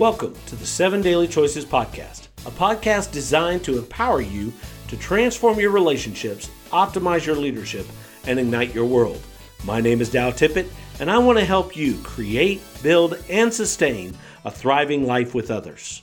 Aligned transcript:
Welcome 0.00 0.34
to 0.46 0.56
the 0.56 0.66
Seven 0.66 1.02
Daily 1.02 1.28
Choices 1.28 1.64
Podcast, 1.64 2.26
a 2.46 2.50
podcast 2.50 3.12
designed 3.12 3.62
to 3.62 3.78
empower 3.78 4.20
you 4.20 4.52
to 4.88 4.96
transform 4.96 5.60
your 5.60 5.70
relationships, 5.70 6.50
optimize 6.72 7.24
your 7.24 7.36
leadership, 7.36 7.86
and 8.26 8.40
ignite 8.40 8.74
your 8.74 8.86
world. 8.86 9.22
My 9.62 9.80
name 9.80 10.00
is 10.00 10.10
Dow 10.10 10.32
Tippett, 10.32 10.68
and 10.98 11.08
I 11.08 11.18
want 11.18 11.38
to 11.38 11.44
help 11.44 11.76
you 11.76 11.96
create, 12.02 12.60
build, 12.82 13.22
and 13.30 13.54
sustain 13.54 14.18
a 14.44 14.50
thriving 14.50 15.06
life 15.06 15.32
with 15.32 15.52
others. 15.52 16.02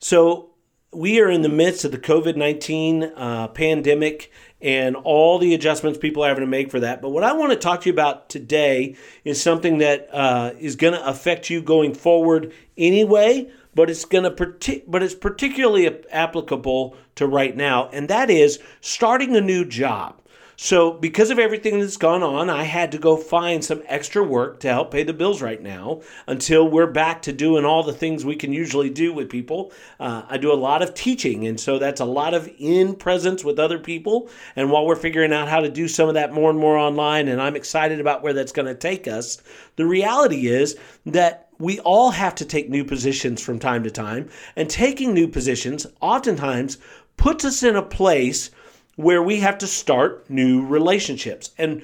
So, 0.00 0.49
we 0.92 1.20
are 1.20 1.30
in 1.30 1.42
the 1.42 1.48
midst 1.48 1.84
of 1.84 1.92
the 1.92 1.98
COVID 1.98 2.36
19 2.36 3.04
uh, 3.04 3.48
pandemic 3.48 4.32
and 4.60 4.96
all 4.96 5.38
the 5.38 5.54
adjustments 5.54 5.98
people 5.98 6.24
are 6.24 6.28
having 6.28 6.42
to 6.42 6.50
make 6.50 6.70
for 6.70 6.80
that. 6.80 7.00
But 7.00 7.10
what 7.10 7.22
I 7.22 7.32
want 7.32 7.52
to 7.52 7.56
talk 7.56 7.82
to 7.82 7.88
you 7.88 7.92
about 7.92 8.28
today 8.28 8.96
is 9.24 9.40
something 9.40 9.78
that 9.78 10.08
uh, 10.12 10.52
is 10.58 10.76
going 10.76 10.92
to 10.94 11.06
affect 11.06 11.48
you 11.48 11.62
going 11.62 11.94
forward 11.94 12.52
anyway, 12.76 13.50
but 13.74 13.88
it's 13.88 14.04
going 14.04 14.24
to 14.24 14.82
but 14.86 15.02
it's 15.02 15.14
particularly 15.14 15.86
applicable 16.10 16.96
to 17.14 17.26
right 17.26 17.56
now, 17.56 17.88
and 17.90 18.08
that 18.08 18.28
is 18.28 18.58
starting 18.80 19.36
a 19.36 19.40
new 19.40 19.64
job. 19.64 20.20
So, 20.62 20.92
because 20.92 21.30
of 21.30 21.38
everything 21.38 21.80
that's 21.80 21.96
gone 21.96 22.22
on, 22.22 22.50
I 22.50 22.64
had 22.64 22.92
to 22.92 22.98
go 22.98 23.16
find 23.16 23.64
some 23.64 23.82
extra 23.86 24.22
work 24.22 24.60
to 24.60 24.68
help 24.68 24.90
pay 24.90 25.04
the 25.04 25.14
bills 25.14 25.40
right 25.40 25.60
now 25.60 26.02
until 26.26 26.68
we're 26.68 26.86
back 26.86 27.22
to 27.22 27.32
doing 27.32 27.64
all 27.64 27.82
the 27.82 27.94
things 27.94 28.26
we 28.26 28.36
can 28.36 28.52
usually 28.52 28.90
do 28.90 29.10
with 29.10 29.30
people. 29.30 29.72
Uh, 29.98 30.24
I 30.28 30.36
do 30.36 30.52
a 30.52 30.54
lot 30.54 30.82
of 30.82 30.92
teaching, 30.92 31.46
and 31.46 31.58
so 31.58 31.78
that's 31.78 32.02
a 32.02 32.04
lot 32.04 32.34
of 32.34 32.46
in 32.58 32.94
presence 32.94 33.42
with 33.42 33.58
other 33.58 33.78
people. 33.78 34.28
And 34.54 34.70
while 34.70 34.84
we're 34.84 34.96
figuring 34.96 35.32
out 35.32 35.48
how 35.48 35.60
to 35.60 35.70
do 35.70 35.88
some 35.88 36.08
of 36.08 36.14
that 36.14 36.34
more 36.34 36.50
and 36.50 36.58
more 36.58 36.76
online, 36.76 37.28
and 37.28 37.40
I'm 37.40 37.56
excited 37.56 37.98
about 37.98 38.22
where 38.22 38.34
that's 38.34 38.52
going 38.52 38.68
to 38.68 38.74
take 38.74 39.08
us, 39.08 39.42
the 39.76 39.86
reality 39.86 40.48
is 40.48 40.76
that 41.06 41.48
we 41.58 41.80
all 41.80 42.10
have 42.10 42.34
to 42.34 42.44
take 42.44 42.68
new 42.68 42.84
positions 42.84 43.40
from 43.40 43.58
time 43.58 43.82
to 43.84 43.90
time, 43.90 44.28
and 44.56 44.68
taking 44.68 45.14
new 45.14 45.26
positions 45.26 45.86
oftentimes 46.02 46.76
puts 47.16 47.46
us 47.46 47.62
in 47.62 47.76
a 47.76 47.82
place 47.82 48.50
where 49.02 49.22
we 49.22 49.40
have 49.40 49.58
to 49.58 49.66
start 49.66 50.28
new 50.28 50.66
relationships. 50.66 51.50
And 51.56 51.82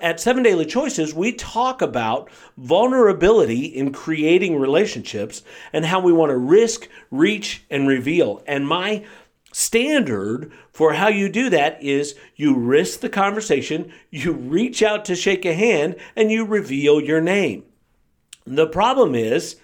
at 0.00 0.20
Seven 0.20 0.42
Daily 0.42 0.66
Choices, 0.66 1.14
we 1.14 1.32
talk 1.32 1.82
about 1.82 2.30
vulnerability 2.56 3.64
in 3.64 3.92
creating 3.92 4.60
relationships 4.60 5.42
and 5.72 5.84
how 5.84 6.00
we 6.00 6.12
want 6.12 6.30
to 6.30 6.36
risk, 6.36 6.88
reach, 7.10 7.64
and 7.70 7.88
reveal. 7.88 8.42
And 8.46 8.68
my 8.68 9.04
standard 9.52 10.52
for 10.70 10.92
how 10.92 11.08
you 11.08 11.30
do 11.30 11.48
that 11.48 11.82
is 11.82 12.14
you 12.36 12.54
risk 12.54 13.00
the 13.00 13.08
conversation, 13.08 13.90
you 14.10 14.32
reach 14.32 14.82
out 14.82 15.06
to 15.06 15.16
shake 15.16 15.46
a 15.46 15.54
hand, 15.54 15.96
and 16.14 16.30
you 16.30 16.44
reveal 16.44 17.00
your 17.00 17.22
name. 17.22 17.64
The 18.44 18.66
problem 18.66 19.14
is, 19.14 19.56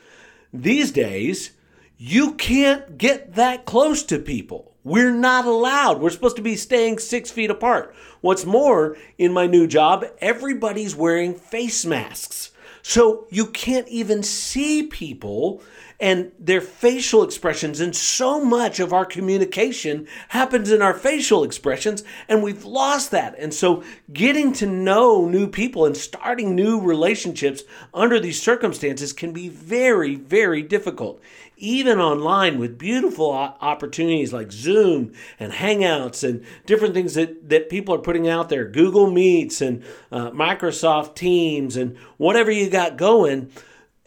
these 0.52 0.90
days, 0.90 1.50
you 1.98 2.32
can't 2.34 2.96
get 2.98 3.34
that 3.34 3.66
close 3.66 4.02
to 4.04 4.18
people. 4.18 4.71
We're 4.84 5.12
not 5.12 5.46
allowed. 5.46 6.00
We're 6.00 6.10
supposed 6.10 6.36
to 6.36 6.42
be 6.42 6.56
staying 6.56 6.98
six 6.98 7.30
feet 7.30 7.50
apart. 7.50 7.94
What's 8.20 8.44
more, 8.44 8.96
in 9.16 9.32
my 9.32 9.46
new 9.46 9.66
job, 9.66 10.04
everybody's 10.18 10.96
wearing 10.96 11.34
face 11.34 11.84
masks. 11.84 12.50
So 12.82 13.26
you 13.30 13.46
can't 13.46 13.86
even 13.88 14.24
see 14.24 14.82
people 14.82 15.62
and 16.00 16.32
their 16.36 16.60
facial 16.60 17.22
expressions. 17.22 17.78
And 17.78 17.94
so 17.94 18.44
much 18.44 18.80
of 18.80 18.92
our 18.92 19.04
communication 19.04 20.08
happens 20.30 20.72
in 20.72 20.82
our 20.82 20.94
facial 20.94 21.44
expressions, 21.44 22.02
and 22.28 22.42
we've 22.42 22.64
lost 22.64 23.12
that. 23.12 23.36
And 23.38 23.54
so 23.54 23.84
getting 24.12 24.52
to 24.54 24.66
know 24.66 25.28
new 25.28 25.46
people 25.46 25.86
and 25.86 25.96
starting 25.96 26.56
new 26.56 26.80
relationships 26.80 27.62
under 27.94 28.18
these 28.18 28.42
circumstances 28.42 29.12
can 29.12 29.32
be 29.32 29.48
very, 29.48 30.16
very 30.16 30.60
difficult 30.60 31.20
even 31.62 32.00
online 32.00 32.58
with 32.58 32.76
beautiful 32.76 33.30
opportunities 33.30 34.32
like 34.32 34.50
Zoom 34.50 35.12
and 35.38 35.52
Hangouts 35.52 36.28
and 36.28 36.44
different 36.66 36.92
things 36.92 37.14
that, 37.14 37.48
that 37.48 37.70
people 37.70 37.94
are 37.94 37.98
putting 37.98 38.28
out 38.28 38.48
there, 38.48 38.66
Google 38.66 39.08
Meets 39.08 39.60
and 39.60 39.84
uh, 40.10 40.30
Microsoft 40.32 41.14
Teams 41.14 41.76
and 41.76 41.96
whatever 42.16 42.50
you 42.50 42.68
got 42.68 42.96
going. 42.96 43.50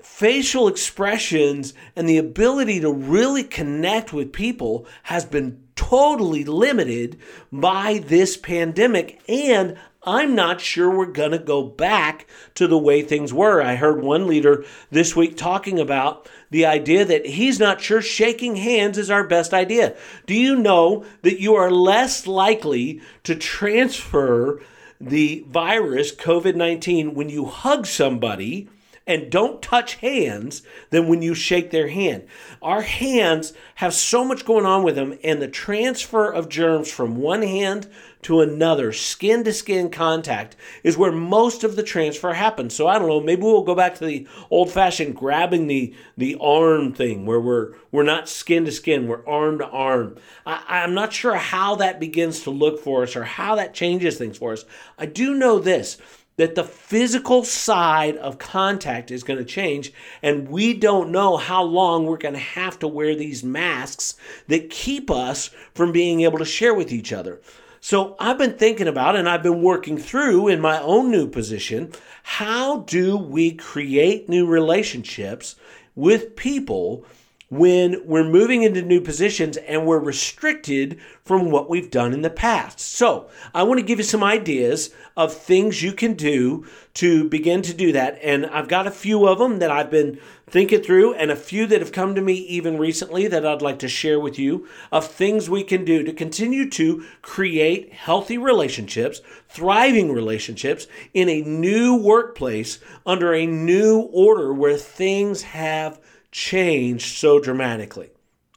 Facial 0.03 0.67
expressions 0.67 1.73
and 1.95 2.07
the 2.07 2.17
ability 2.17 2.81
to 2.81 2.91
really 2.91 3.43
connect 3.43 4.11
with 4.11 4.33
people 4.33 4.85
has 5.03 5.23
been 5.23 5.63
totally 5.75 6.43
limited 6.43 7.19
by 7.51 8.03
this 8.05 8.35
pandemic. 8.37 9.21
And 9.29 9.77
I'm 10.05 10.35
not 10.35 10.61
sure 10.61 10.89
we're 10.89 11.07
going 11.07 11.31
to 11.31 11.39
go 11.39 11.63
back 11.63 12.27
to 12.53 12.67
the 12.67 12.77
way 12.77 13.01
things 13.01 13.33
were. 13.33 13.61
I 13.61 13.75
heard 13.75 14.03
one 14.03 14.27
leader 14.27 14.63
this 14.91 15.15
week 15.15 15.35
talking 15.35 15.79
about 15.79 16.29
the 16.51 16.65
idea 16.65 17.03
that 17.05 17.25
he's 17.25 17.59
not 17.59 17.81
sure 17.81 18.01
shaking 18.01 18.55
hands 18.55 18.97
is 18.97 19.09
our 19.09 19.27
best 19.27 19.53
idea. 19.53 19.95
Do 20.27 20.35
you 20.35 20.55
know 20.55 21.05
that 21.23 21.41
you 21.41 21.55
are 21.55 21.71
less 21.71 22.27
likely 22.27 23.01
to 23.23 23.35
transfer 23.35 24.61
the 25.01 25.43
virus, 25.49 26.15
COVID 26.15 26.55
19, 26.55 27.13
when 27.15 27.29
you 27.29 27.45
hug 27.45 27.85
somebody? 27.85 28.69
And 29.07 29.29
don't 29.29 29.61
touch 29.61 29.95
hands 29.95 30.63
than 30.89 31.07
when 31.07 31.21
you 31.21 31.35
shake 31.35 31.69
their 31.69 31.87
hand. 31.89 32.25
Our 32.61 32.81
hands 32.81 33.53
have 33.75 33.93
so 33.93 34.25
much 34.25 34.45
going 34.45 34.65
on 34.65 34.83
with 34.83 34.95
them, 34.95 35.17
and 35.23 35.41
the 35.41 35.47
transfer 35.47 36.31
of 36.31 36.49
germs 36.49 36.91
from 36.91 37.17
one 37.17 37.43
hand 37.43 37.87
to 38.23 38.41
another, 38.41 38.91
skin 38.91 39.43
to 39.43 39.53
skin 39.53 39.91
contact, 39.91 40.55
is 40.83 40.97
where 40.97 41.11
most 41.11 41.63
of 41.63 41.75
the 41.75 41.83
transfer 41.83 42.33
happens. 42.33 42.73
So 42.73 42.87
I 42.87 42.97
don't 42.97 43.07
know, 43.07 43.21
maybe 43.21 43.43
we'll 43.43 43.61
go 43.61 43.75
back 43.75 43.93
to 43.95 44.05
the 44.05 44.27
old 44.49 44.71
fashioned 44.71 45.15
grabbing 45.15 45.67
the, 45.67 45.93
the 46.17 46.35
arm 46.41 46.91
thing 46.91 47.27
where 47.27 47.39
we're, 47.39 47.73
we're 47.91 48.01
not 48.01 48.27
skin 48.27 48.65
to 48.65 48.71
skin, 48.71 49.07
we're 49.07 49.25
arm 49.27 49.59
to 49.59 49.67
arm. 49.67 50.17
I, 50.47 50.63
I'm 50.67 50.95
not 50.95 51.13
sure 51.13 51.35
how 51.35 51.75
that 51.75 51.99
begins 51.99 52.41
to 52.41 52.49
look 52.49 52.79
for 52.79 53.03
us 53.03 53.15
or 53.15 53.25
how 53.25 53.53
that 53.55 53.75
changes 53.75 54.17
things 54.17 54.39
for 54.39 54.53
us. 54.53 54.65
I 54.97 55.05
do 55.05 55.35
know 55.35 55.59
this 55.59 55.97
that 56.37 56.55
the 56.55 56.63
physical 56.63 57.43
side 57.43 58.17
of 58.17 58.37
contact 58.37 59.11
is 59.11 59.23
going 59.23 59.39
to 59.39 59.45
change, 59.45 59.93
and 60.21 60.49
we 60.49 60.73
don't 60.73 61.11
know 61.11 61.37
how 61.37 61.63
long 61.63 62.05
we're 62.05 62.17
going 62.17 62.33
to 62.33 62.39
have 62.39 62.77
to 62.79 62.87
wear 62.87 63.15
these 63.15 63.43
masks 63.43 64.15
that 64.47 64.69
keep 64.69 65.09
us 65.09 65.49
from 65.73 65.91
being 65.91 66.21
able 66.21 66.37
to 66.37 66.45
share 66.45 66.73
with 66.73 66.91
each 66.91 67.13
other. 67.13 67.41
So 67.79 68.15
I've 68.19 68.39
been 68.39 68.57
thinking 68.57 68.87
about 68.87 69.15
and 69.15 69.29
I've 69.29 69.43
been 69.43 69.61
working 69.61 69.99
through 69.99 70.47
in 70.47 70.59
my 70.59 70.81
own 70.81 71.11
new 71.11 71.27
position 71.27 71.91
how 72.23 72.79
do 72.79 73.15
we 73.15 73.51
create 73.51 74.27
new 74.27 74.47
relationships 74.47 75.55
with 75.93 76.35
people 76.35 77.05
when 77.49 78.01
we're 78.05 78.23
moving 78.23 78.63
into 78.63 78.81
new 78.81 78.99
positions 78.99 79.57
and 79.57 79.85
we're 79.85 79.99
restricted 79.99 80.99
from 81.23 81.51
what 81.51 81.69
we've 81.69 81.91
done 81.91 82.11
in 82.11 82.21
the 82.21 82.29
past. 82.29 82.79
So, 82.79 83.29
I 83.53 83.63
want 83.63 83.79
to 83.79 83.85
give 83.85 83.99
you 83.99 84.03
some 84.03 84.23
ideas 84.23 84.93
of 85.15 85.33
things 85.33 85.83
you 85.83 85.93
can 85.93 86.13
do 86.13 86.65
to 86.95 87.29
begin 87.29 87.61
to 87.61 87.73
do 87.73 87.91
that. 87.91 88.19
And 88.23 88.45
I've 88.47 88.67
got 88.67 88.87
a 88.87 88.91
few 88.91 89.27
of 89.27 89.37
them 89.37 89.59
that 89.59 89.71
I've 89.71 89.91
been 89.91 90.19
thinking 90.47 90.81
through, 90.81 91.13
and 91.15 91.31
a 91.31 91.35
few 91.35 91.65
that 91.67 91.81
have 91.81 91.91
come 91.91 92.15
to 92.15 92.21
me 92.21 92.33
even 92.33 92.77
recently 92.77 93.27
that 93.27 93.45
I'd 93.45 93.61
like 93.61 93.79
to 93.79 93.87
share 93.87 94.19
with 94.19 94.37
you 94.37 94.67
of 94.91 95.07
things 95.07 95.49
we 95.49 95.63
can 95.63 95.83
do 95.85 96.03
to 96.03 96.13
continue 96.13 96.69
to 96.71 97.05
create 97.21 97.93
healthy 97.93 98.37
relationships, 98.37 99.21
thriving 99.49 100.11
relationships 100.11 100.87
in 101.13 101.29
a 101.29 101.41
new 101.41 101.95
workplace 101.95 102.79
under 103.05 103.33
a 103.33 103.45
new 103.45 104.01
order 104.11 104.53
where 104.53 104.77
things 104.77 105.41
have 105.41 105.99
changed 106.35 107.15
so 107.17 107.39
dramatically. 107.39 108.09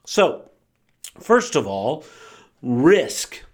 So, 0.05 0.51
first 1.21 1.55
of 1.55 1.65
all, 1.65 2.05
risk. 2.61 3.45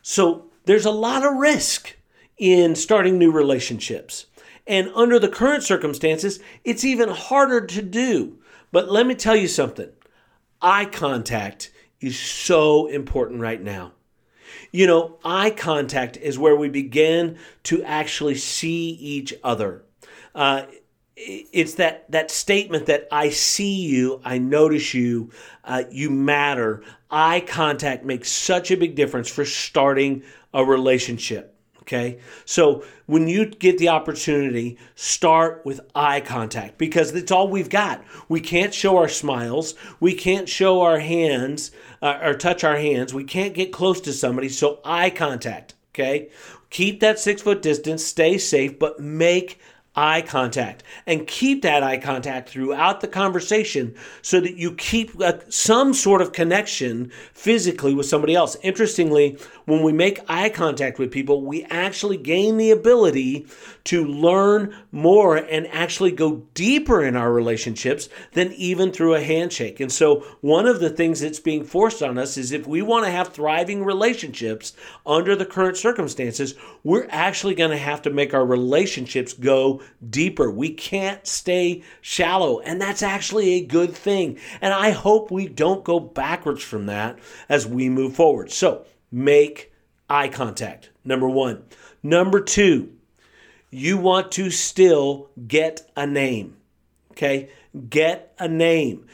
So, 0.00 0.46
there's 0.64 0.84
a 0.84 0.92
lot 0.92 1.26
of 1.26 1.34
risk 1.34 1.96
in 2.38 2.76
starting 2.76 3.18
new 3.18 3.32
relationships. 3.32 4.26
And 4.64 4.92
under 4.94 5.18
the 5.18 5.28
current 5.28 5.64
circumstances, 5.64 6.38
it's 6.62 6.84
even 6.84 7.08
harder 7.08 7.66
to 7.66 7.82
do. 7.82 8.38
But 8.70 8.92
let 8.92 9.08
me 9.08 9.16
tell 9.16 9.34
you 9.34 9.48
something 9.48 9.90
eye 10.62 10.84
contact 10.84 11.72
is 12.00 12.16
so 12.16 12.86
important 12.86 13.40
right 13.40 13.60
now. 13.60 13.90
You 14.70 14.86
know, 14.86 15.18
eye 15.24 15.50
contact 15.50 16.16
is 16.16 16.38
where 16.38 16.54
we 16.54 16.68
begin 16.68 17.38
to 17.64 17.82
actually 17.82 18.36
see 18.36 18.90
each 18.90 19.34
other. 19.42 19.82
Uh, 20.32 20.66
it's 21.16 21.74
that 21.74 22.10
that 22.10 22.30
statement 22.30 22.86
that 22.86 23.06
I 23.12 23.30
see 23.30 23.82
you, 23.82 24.20
I 24.24 24.38
notice 24.38 24.94
you, 24.94 25.30
uh, 25.64 25.84
you 25.90 26.10
matter. 26.10 26.82
Eye 27.10 27.40
contact 27.40 28.04
makes 28.04 28.30
such 28.30 28.70
a 28.70 28.76
big 28.76 28.96
difference 28.96 29.28
for 29.28 29.44
starting 29.44 30.22
a 30.52 30.64
relationship. 30.64 31.52
Okay, 31.82 32.18
so 32.46 32.82
when 33.04 33.28
you 33.28 33.44
get 33.44 33.76
the 33.76 33.90
opportunity, 33.90 34.78
start 34.94 35.60
with 35.66 35.82
eye 35.94 36.22
contact 36.22 36.78
because 36.78 37.14
it's 37.14 37.30
all 37.30 37.46
we've 37.48 37.68
got. 37.68 38.02
We 38.26 38.40
can't 38.40 38.72
show 38.72 38.96
our 38.96 39.08
smiles, 39.08 39.74
we 40.00 40.14
can't 40.14 40.48
show 40.48 40.80
our 40.80 40.98
hands 40.98 41.72
uh, 42.00 42.20
or 42.22 42.34
touch 42.34 42.64
our 42.64 42.78
hands, 42.78 43.12
we 43.12 43.24
can't 43.24 43.52
get 43.52 43.70
close 43.70 44.00
to 44.02 44.14
somebody. 44.14 44.48
So, 44.48 44.80
eye 44.82 45.10
contact. 45.10 45.74
Okay, 45.94 46.30
keep 46.70 47.00
that 47.00 47.18
six 47.18 47.42
foot 47.42 47.60
distance, 47.60 48.02
stay 48.02 48.38
safe, 48.38 48.78
but 48.78 48.98
make 48.98 49.60
eye 49.96 50.22
contact 50.22 50.82
and 51.06 51.26
keep 51.26 51.62
that 51.62 51.82
eye 51.82 51.96
contact 51.96 52.48
throughout 52.48 53.00
the 53.00 53.08
conversation 53.08 53.94
so 54.22 54.40
that 54.40 54.56
you 54.56 54.74
keep 54.74 55.18
a, 55.20 55.40
some 55.50 55.94
sort 55.94 56.20
of 56.20 56.32
connection 56.32 57.10
physically 57.32 57.94
with 57.94 58.06
somebody 58.06 58.34
else. 58.34 58.56
Interestingly, 58.62 59.38
when 59.66 59.82
we 59.82 59.92
make 59.92 60.20
eye 60.28 60.48
contact 60.48 60.98
with 60.98 61.10
people, 61.10 61.42
we 61.42 61.64
actually 61.64 62.16
gain 62.16 62.56
the 62.56 62.70
ability 62.70 63.46
to 63.84 64.04
learn 64.04 64.74
more 64.90 65.36
and 65.36 65.66
actually 65.68 66.10
go 66.10 66.42
deeper 66.54 67.04
in 67.04 67.16
our 67.16 67.32
relationships 67.32 68.08
than 68.32 68.52
even 68.54 68.90
through 68.90 69.14
a 69.14 69.22
handshake. 69.22 69.78
And 69.78 69.92
so, 69.92 70.20
one 70.40 70.66
of 70.66 70.80
the 70.80 70.90
things 70.90 71.20
that's 71.20 71.40
being 71.40 71.64
forced 71.64 72.02
on 72.02 72.18
us 72.18 72.36
is 72.36 72.50
if 72.50 72.66
we 72.66 72.82
want 72.82 73.04
to 73.04 73.10
have 73.10 73.28
thriving 73.28 73.84
relationships 73.84 74.72
under 75.06 75.36
the 75.36 75.46
current 75.46 75.76
circumstances, 75.76 76.54
we're 76.82 77.06
actually 77.10 77.54
going 77.54 77.70
to 77.70 77.76
have 77.76 78.02
to 78.02 78.10
make 78.10 78.34
our 78.34 78.44
relationships 78.44 79.32
go 79.32 79.80
deeper. 80.08 80.50
We 80.50 80.70
can't 80.70 81.26
stay 81.26 81.82
shallow, 82.00 82.60
and 82.60 82.80
that's 82.80 83.02
actually 83.02 83.54
a 83.54 83.66
good 83.66 83.94
thing. 83.94 84.38
And 84.60 84.72
I 84.72 84.90
hope 84.90 85.30
we 85.30 85.48
don't 85.48 85.84
go 85.84 86.00
backwards 86.00 86.62
from 86.62 86.86
that 86.86 87.18
as 87.48 87.66
we 87.66 87.88
move 87.88 88.14
forward. 88.14 88.50
So, 88.50 88.86
make 89.10 89.72
eye 90.08 90.28
contact. 90.28 90.90
Number 91.04 91.28
one. 91.28 91.64
Number 92.02 92.40
two, 92.40 92.92
you 93.70 93.96
want 93.96 94.32
to 94.32 94.50
still 94.50 95.30
get 95.46 95.90
a 95.96 96.06
name. 96.06 96.56
Okay? 97.12 97.50
Get 97.88 98.34
a 98.38 98.48
name. 98.48 99.06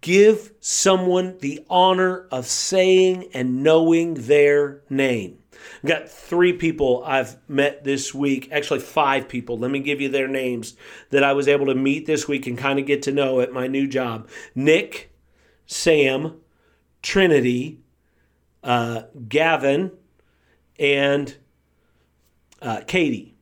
Give 0.00 0.52
someone 0.60 1.38
the 1.38 1.64
honor 1.70 2.26
of 2.32 2.46
saying 2.46 3.28
and 3.34 3.62
knowing 3.62 4.14
their 4.14 4.82
name. 4.90 5.38
Got 5.84 6.08
three 6.08 6.52
people 6.52 7.02
I've 7.04 7.36
met 7.48 7.84
this 7.84 8.14
week, 8.14 8.48
actually, 8.52 8.80
five 8.80 9.28
people. 9.28 9.58
Let 9.58 9.70
me 9.70 9.80
give 9.80 10.00
you 10.00 10.08
their 10.08 10.28
names 10.28 10.74
that 11.10 11.24
I 11.24 11.32
was 11.32 11.48
able 11.48 11.66
to 11.66 11.74
meet 11.74 12.06
this 12.06 12.28
week 12.28 12.46
and 12.46 12.56
kind 12.56 12.78
of 12.78 12.86
get 12.86 13.02
to 13.02 13.12
know 13.12 13.40
at 13.40 13.52
my 13.52 13.66
new 13.66 13.86
job 13.86 14.28
Nick, 14.54 15.12
Sam, 15.66 16.40
Trinity, 17.02 17.80
uh, 18.62 19.02
Gavin, 19.28 19.92
and 20.78 21.36
uh, 22.60 22.80
Katie. 22.86 23.34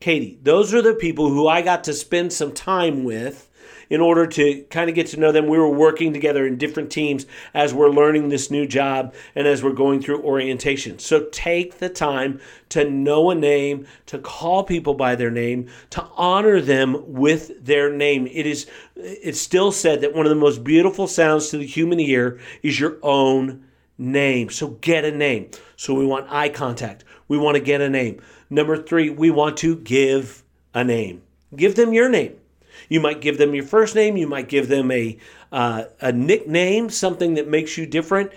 Katie. 0.00 0.38
Those 0.42 0.72
are 0.74 0.82
the 0.82 0.94
people 0.94 1.28
who 1.28 1.48
I 1.48 1.62
got 1.62 1.84
to 1.84 1.92
spend 1.92 2.32
some 2.32 2.52
time 2.52 3.02
with 3.02 3.47
in 3.90 4.00
order 4.00 4.26
to 4.26 4.62
kind 4.70 4.88
of 4.88 4.94
get 4.94 5.06
to 5.08 5.20
know 5.20 5.32
them. 5.32 5.46
We 5.46 5.58
were 5.58 5.70
working 5.70 6.12
together 6.12 6.46
in 6.46 6.56
different 6.56 6.90
teams 6.90 7.26
as 7.54 7.72
we're 7.72 7.90
learning 7.90 8.28
this 8.28 8.50
new 8.50 8.66
job 8.66 9.14
and 9.34 9.46
as 9.46 9.62
we're 9.62 9.72
going 9.72 10.02
through 10.02 10.22
orientation. 10.22 10.98
So 10.98 11.26
take 11.32 11.78
the 11.78 11.88
time 11.88 12.40
to 12.70 12.88
know 12.88 13.30
a 13.30 13.34
name, 13.34 13.86
to 14.06 14.18
call 14.18 14.64
people 14.64 14.94
by 14.94 15.14
their 15.14 15.30
name, 15.30 15.68
to 15.90 16.06
honor 16.16 16.60
them 16.60 17.02
with 17.06 17.64
their 17.64 17.92
name. 17.92 18.26
It 18.26 18.46
is 18.46 18.66
it's 18.96 19.40
still 19.40 19.72
said 19.72 20.00
that 20.00 20.14
one 20.14 20.26
of 20.26 20.30
the 20.30 20.36
most 20.36 20.64
beautiful 20.64 21.06
sounds 21.06 21.48
to 21.48 21.58
the 21.58 21.66
human 21.66 22.00
ear 22.00 22.40
is 22.62 22.78
your 22.78 22.98
own 23.02 23.64
name. 23.96 24.50
So 24.50 24.68
get 24.68 25.04
a 25.04 25.10
name. 25.10 25.50
So 25.76 25.94
we 25.94 26.06
want 26.06 26.26
eye 26.30 26.48
contact. 26.48 27.04
We 27.28 27.38
want 27.38 27.56
to 27.56 27.62
get 27.62 27.80
a 27.80 27.88
name. 27.88 28.20
Number 28.50 28.80
3, 28.82 29.10
we 29.10 29.30
want 29.30 29.56
to 29.58 29.76
give 29.76 30.42
a 30.74 30.84
name. 30.84 31.22
Give 31.54 31.74
them 31.74 31.92
your 31.92 32.08
name. 32.08 32.36
You 32.88 33.00
might 33.00 33.20
give 33.20 33.38
them 33.38 33.54
your 33.54 33.64
first 33.64 33.94
name. 33.94 34.16
You 34.16 34.26
might 34.26 34.48
give 34.48 34.68
them 34.68 34.90
a 34.90 35.18
uh, 35.50 35.84
a 36.00 36.12
nickname, 36.12 36.90
something 36.90 37.34
that 37.34 37.48
makes 37.48 37.78
you 37.78 37.86
different. 37.86 38.32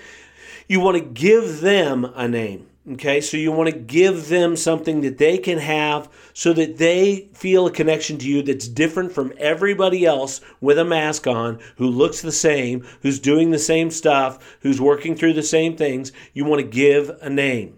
You 0.67 0.79
want 0.79 0.97
to 0.97 1.03
give 1.03 1.61
them 1.61 2.05
a 2.15 2.27
name. 2.27 2.67
Okay, 2.93 3.21
so 3.21 3.37
you 3.37 3.51
want 3.51 3.69
to 3.69 3.77
give 3.77 4.29
them 4.29 4.55
something 4.55 5.01
that 5.01 5.19
they 5.19 5.37
can 5.37 5.59
have 5.59 6.09
so 6.33 6.51
that 6.53 6.77
they 6.77 7.29
feel 7.31 7.67
a 7.67 7.71
connection 7.71 8.17
to 8.17 8.27
you 8.27 8.41
that's 8.41 8.67
different 8.67 9.11
from 9.11 9.33
everybody 9.37 10.03
else 10.03 10.41
with 10.61 10.79
a 10.79 10.85
mask 10.85 11.27
on 11.27 11.59
who 11.75 11.87
looks 11.87 12.21
the 12.21 12.31
same, 12.31 12.83
who's 13.03 13.19
doing 13.19 13.51
the 13.51 13.59
same 13.59 13.91
stuff, 13.91 14.57
who's 14.61 14.81
working 14.81 15.15
through 15.15 15.33
the 15.33 15.43
same 15.43 15.77
things. 15.77 16.11
You 16.33 16.43
want 16.45 16.59
to 16.61 16.67
give 16.67 17.11
a 17.21 17.29
name. 17.29 17.77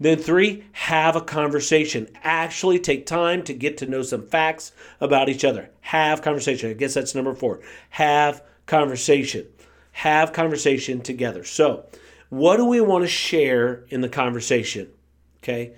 Then, 0.00 0.18
three, 0.18 0.64
have 0.72 1.16
a 1.16 1.20
conversation. 1.20 2.08
Actually 2.22 2.78
take 2.78 3.04
time 3.04 3.42
to 3.44 3.52
get 3.52 3.78
to 3.78 3.86
know 3.86 4.02
some 4.02 4.26
facts 4.26 4.72
about 5.00 5.28
each 5.28 5.44
other. 5.44 5.70
Have 5.80 6.22
conversation. 6.22 6.70
I 6.70 6.74
guess 6.74 6.94
that's 6.94 7.14
number 7.14 7.34
four. 7.34 7.60
Have 7.90 8.42
conversation. 8.66 9.46
Have 9.92 10.32
conversation 10.32 11.00
together. 11.00 11.42
So, 11.42 11.86
what 12.28 12.58
do 12.58 12.66
we 12.66 12.80
want 12.80 13.04
to 13.04 13.08
share 13.08 13.84
in 13.88 14.00
the 14.00 14.08
conversation? 14.08 14.88
Okay. 15.42 15.74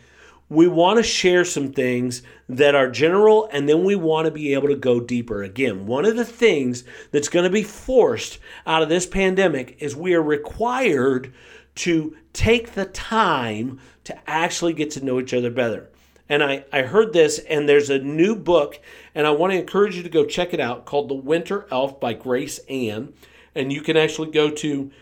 We 0.51 0.67
want 0.67 0.97
to 0.97 1.05
share 1.05 1.45
some 1.45 1.73
things 1.73 2.23
that 2.49 2.75
are 2.75 2.91
general 2.91 3.49
and 3.53 3.69
then 3.69 3.85
we 3.85 3.95
want 3.95 4.25
to 4.25 4.33
be 4.33 4.53
able 4.53 4.67
to 4.67 4.75
go 4.75 4.99
deeper. 4.99 5.45
Again, 5.45 5.87
one 5.87 6.05
of 6.05 6.17
the 6.17 6.25
things 6.25 6.83
that's 7.13 7.29
going 7.29 7.45
to 7.45 7.51
be 7.51 7.63
forced 7.63 8.41
out 8.67 8.83
of 8.83 8.89
this 8.89 9.07
pandemic 9.07 9.77
is 9.79 9.95
we 9.95 10.13
are 10.13 10.23
required 10.23 11.33
to 11.77 12.17
take 12.33 12.73
the 12.73 12.85
time 12.85 13.81
to 14.05 14.31
actually 14.31 14.73
get 14.73 14.91
to 14.93 15.05
know 15.05 15.21
each 15.21 15.35
other 15.35 15.51
better. 15.51 15.91
And 16.29 16.45
I, 16.45 16.65
I 16.73 16.83
heard 16.83 17.13
this, 17.13 17.41
and 17.41 17.69
there's 17.69 17.91
a 17.91 17.99
new 17.99 18.37
book, 18.37 18.79
and 19.15 19.27
I 19.27 19.31
want 19.31 19.53
to 19.53 19.59
encourage 19.59 19.97
you 19.97 20.05
to 20.05 20.09
go 20.09 20.25
check 20.25 20.55
it 20.55 20.61
out 20.61 20.87
called 20.87 21.09
The 21.09 21.15
Winter 21.15 21.67
Elf 21.73 21.99
by 21.99 22.13
Grace 22.13 22.59
Ann. 22.69 23.13
And 23.55 23.73
you 23.73 23.83
can 23.83 23.97
actually 23.97 24.31
go 24.31 24.49
to 24.51 24.93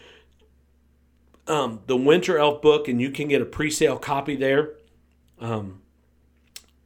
um, 1.46 1.80
the 1.86 1.96
Winter 1.96 2.38
Elf 2.38 2.62
book, 2.62 2.88
and 2.88 2.98
you 2.98 3.10
can 3.10 3.28
get 3.28 3.42
a 3.42 3.44
pre 3.44 3.70
sale 3.70 3.98
copy 3.98 4.36
there. 4.36 4.70
Um, 5.38 5.82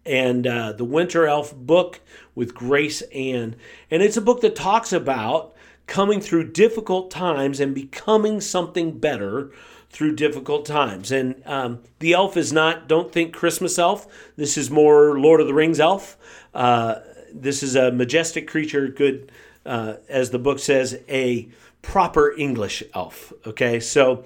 and 0.04 0.46
uh, 0.46 0.72
the 0.72 0.84
Winter 0.84 1.26
Elf 1.26 1.54
book 1.54 2.00
with 2.34 2.52
Grace 2.52 3.02
Ann. 3.02 3.54
And 3.90 4.02
it's 4.02 4.16
a 4.16 4.20
book 4.20 4.40
that 4.40 4.56
talks 4.56 4.92
about 4.92 5.54
coming 5.86 6.20
through 6.20 6.52
difficult 6.52 7.10
times 7.10 7.60
and 7.60 7.74
becoming 7.74 8.40
something 8.40 8.98
better 8.98 9.50
through 9.90 10.16
difficult 10.16 10.64
times. 10.64 11.12
And 11.12 11.42
um, 11.44 11.82
the 11.98 12.14
elf 12.14 12.36
is 12.36 12.52
not, 12.52 12.88
don't 12.88 13.12
think 13.12 13.34
Christmas 13.34 13.78
elf. 13.78 14.06
This 14.36 14.56
is 14.56 14.70
more 14.70 15.18
Lord 15.18 15.40
of 15.40 15.46
the 15.46 15.54
Rings 15.54 15.80
elf. 15.80 16.16
Uh, 16.54 16.96
this 17.32 17.62
is 17.62 17.76
a 17.76 17.92
majestic 17.92 18.48
creature, 18.48 18.88
good, 18.88 19.30
uh, 19.66 19.94
as 20.08 20.30
the 20.30 20.38
book 20.38 20.58
says, 20.58 20.98
a 21.08 21.48
proper 21.82 22.32
English 22.36 22.82
elf. 22.94 23.32
Okay, 23.46 23.80
so 23.80 24.24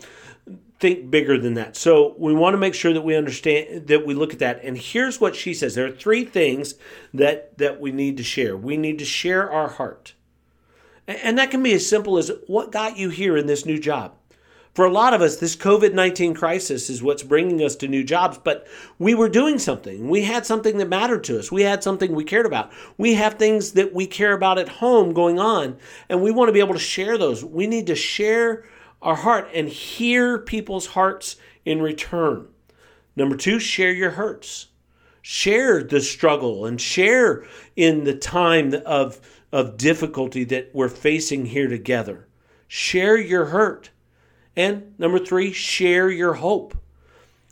think 0.79 1.11
bigger 1.11 1.39
than 1.39 1.55
that. 1.55 1.77
So 1.77 2.15
we 2.19 2.35
want 2.35 2.55
to 2.55 2.59
make 2.59 2.75
sure 2.75 2.93
that 2.93 3.03
we 3.03 3.17
understand 3.17 3.87
that 3.89 4.07
we 4.07 4.15
look 4.15 4.33
at 4.33 4.39
that. 4.41 4.63
And 4.63 4.77
here's 4.77 5.21
what 5.21 5.35
she 5.35 5.55
says: 5.55 5.75
there 5.75 5.87
are 5.87 5.91
three 5.91 6.25
things 6.25 6.75
that 7.15 7.57
that 7.59 7.81
we 7.81 7.93
need 7.93 8.17
to 8.19 8.23
share. 8.23 8.57
We 8.57 8.77
need 8.77 8.99
to 8.99 9.05
share 9.05 9.51
our 9.51 9.69
heart, 9.69 10.15
and 11.07 11.39
that 11.39 11.51
can 11.51 11.63
be 11.63 11.73
as 11.73 11.89
simple 11.89 12.19
as 12.19 12.31
what 12.47 12.73
got 12.73 12.97
you 12.97 13.09
here 13.09 13.37
in 13.37 13.47
this 13.47 13.67
new 13.67 13.79
job. 13.79 14.15
For 14.77 14.85
a 14.85 14.93
lot 14.93 15.15
of 15.15 15.23
us, 15.23 15.37
this 15.37 15.57
COVID 15.57 15.95
19 15.95 16.35
crisis 16.35 16.91
is 16.91 17.03
what's 17.03 17.23
bringing 17.23 17.63
us 17.63 17.77
to 17.77 17.89
new 17.89 18.05
jobs, 18.05 18.37
but 18.37 18.67
we 18.99 19.15
were 19.15 19.31
doing 19.31 19.59
something. 19.59 20.11
We 20.11 20.23
had 20.23 20.45
something 20.45 20.77
that 20.77 20.89
mattered 20.91 21.25
to 21.25 21.39
us. 21.39 21.51
We 21.51 21.63
had 21.63 21.83
something 21.83 22.15
we 22.15 22.25
cared 22.25 22.45
about. 22.45 22.71
We 22.99 23.15
have 23.15 23.35
things 23.35 23.73
that 23.73 23.95
we 23.95 24.07
care 24.07 24.35
about 24.35 24.59
at 24.59 24.69
home 24.69 25.15
going 25.15 25.39
on, 25.39 25.79
and 26.11 26.21
we 26.21 26.31
want 26.31 26.51
to 26.51 26.53
be 26.53 26.61
able 26.61 26.75
to 26.75 26.79
share 26.79 27.17
those. 27.17 27.43
We 27.43 27.67
need 27.67 27.87
to 27.87 27.95
share 27.95 28.65
our 29.01 29.15
heart 29.15 29.49
and 29.55 29.67
hear 29.67 30.39
people's 30.39 30.89
hearts 30.89 31.37
in 31.65 31.81
return. 31.81 32.49
Number 33.17 33.37
two, 33.37 33.59
share 33.59 33.93
your 33.93 34.11
hurts. 34.11 34.67
Share 35.23 35.83
the 35.83 36.03
struggle 36.03 36.67
and 36.67 36.79
share 36.79 37.47
in 37.77 38.05
the 38.05 38.15
time 38.15 38.75
of, 38.85 39.21
of 39.53 39.77
difficulty 39.77 40.45
that 40.45 40.71
we're 40.73 40.89
facing 40.89 41.47
here 41.47 41.69
together. 41.69 42.27
Share 42.69 43.17
your 43.17 43.47
hurt. 43.47 43.91
And 44.57 44.99
number 44.99 45.19
three, 45.19 45.53
share 45.53 46.11
your 46.11 46.35
hope. 46.35 46.77